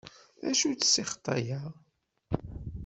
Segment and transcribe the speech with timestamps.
[0.41, 1.59] D acu-tt ssixṭa-a?